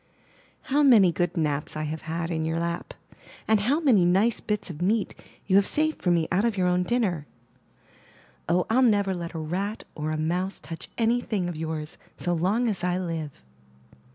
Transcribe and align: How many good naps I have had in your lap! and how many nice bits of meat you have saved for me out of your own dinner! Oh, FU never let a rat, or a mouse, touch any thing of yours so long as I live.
How 0.63 0.81
many 0.81 1.11
good 1.11 1.37
naps 1.37 1.77
I 1.77 1.83
have 1.83 2.01
had 2.01 2.31
in 2.31 2.43
your 2.43 2.57
lap! 2.59 2.95
and 3.47 3.59
how 3.59 3.79
many 3.79 4.03
nice 4.03 4.39
bits 4.39 4.71
of 4.71 4.81
meat 4.81 5.13
you 5.45 5.57
have 5.57 5.67
saved 5.67 6.01
for 6.01 6.09
me 6.09 6.27
out 6.31 6.43
of 6.43 6.57
your 6.57 6.65
own 6.65 6.81
dinner! 6.81 7.27
Oh, 8.49 8.65
FU 8.67 8.81
never 8.81 9.13
let 9.13 9.35
a 9.35 9.37
rat, 9.37 9.83
or 9.93 10.09
a 10.09 10.17
mouse, 10.17 10.59
touch 10.59 10.89
any 10.97 11.21
thing 11.21 11.47
of 11.47 11.55
yours 11.55 11.99
so 12.17 12.33
long 12.33 12.67
as 12.67 12.83
I 12.83 12.97
live. 12.97 13.43